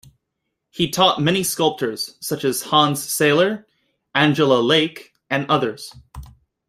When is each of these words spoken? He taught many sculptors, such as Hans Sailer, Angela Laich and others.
He 0.71 0.89
taught 0.89 1.21
many 1.21 1.43
sculptors, 1.43 2.17
such 2.21 2.43
as 2.43 2.63
Hans 2.63 3.03
Sailer, 3.07 3.67
Angela 4.15 4.59
Laich 4.59 5.09
and 5.29 5.45
others. 5.47 5.93